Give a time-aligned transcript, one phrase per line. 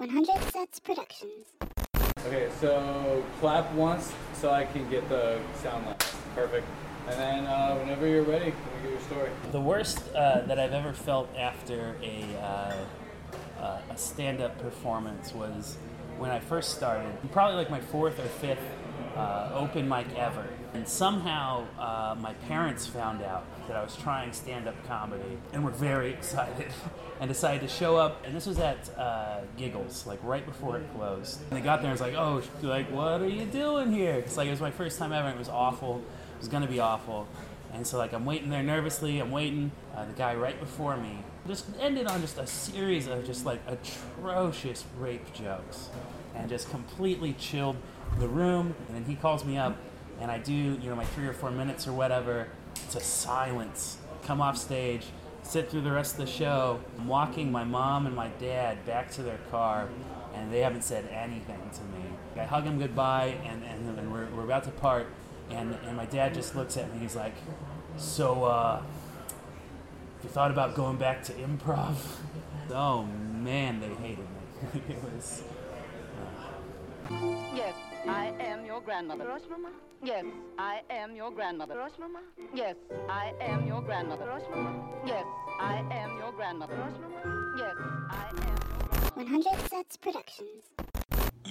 [0.00, 1.52] 100 Sets Productions.
[2.26, 5.96] Okay, so clap once so I can get the sound line.
[6.34, 6.66] Perfect.
[7.06, 9.28] And then uh, whenever you're ready, let me get your story.
[9.52, 15.34] The worst uh, that I've ever felt after a, uh, uh, a stand up performance
[15.34, 15.76] was
[16.16, 18.64] when I first started, probably like my fourth or fifth
[19.16, 20.46] uh, open mic ever.
[20.72, 25.64] And somehow uh, my parents found out that I was trying stand up comedy and
[25.64, 26.68] were very excited
[27.20, 28.24] and decided to show up.
[28.24, 31.40] And this was at uh, Giggles, like right before it closed.
[31.50, 34.14] And they got there and was like, oh, like, what are you doing here?
[34.14, 35.98] It's like it was my first time ever and it was awful.
[35.98, 37.26] It was going to be awful.
[37.72, 39.20] And so, like, I'm waiting there nervously.
[39.20, 39.70] I'm waiting.
[39.94, 43.60] Uh, the guy right before me just ended on just a series of just like
[43.66, 45.88] atrocious rape jokes,
[46.34, 47.76] and just completely chilled
[48.18, 48.74] the room.
[48.88, 49.76] And then he calls me up,
[50.20, 52.48] and I do, you know, my three or four minutes or whatever.
[52.96, 53.98] A silence.
[54.24, 55.06] Come off stage,
[55.44, 56.80] sit through the rest of the show.
[56.98, 59.88] I'm walking my mom and my dad back to their car,
[60.34, 62.04] and they haven't said anything to me.
[62.36, 65.06] I hug them goodbye, and, and, and we're, we're about to part.
[65.50, 67.00] And, and my dad just looks at me.
[67.00, 67.34] He's like,
[67.96, 68.84] "So, uh, have
[70.24, 71.96] you thought about going back to improv?"
[72.72, 74.82] Oh man, they hated me.
[74.88, 75.42] it was.
[77.52, 77.74] Yes,
[78.06, 79.26] I am your grandmother.
[79.26, 79.70] Rosh Mama?
[80.02, 80.24] Yes,
[80.56, 81.76] I am your grandmother.
[81.76, 82.20] Rosh Mama?
[82.54, 82.76] Yes,
[83.08, 84.26] I am your grandmother.
[84.26, 84.88] Rosh Mama?
[85.04, 85.24] Yes,
[85.58, 86.76] I am your grandmother.
[86.76, 87.54] Rosh Mama?
[87.58, 87.74] Yes,
[88.08, 90.70] I am your 100 Sets Productions.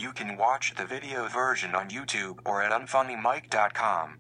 [0.10, 4.18] You can watch the video version on YouTube or at unfunnymike.com.